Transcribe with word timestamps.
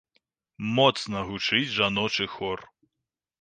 Моцна 0.77 1.21
гучыць 1.27 1.69
жаночы 1.77 2.25
хор. 2.37 2.59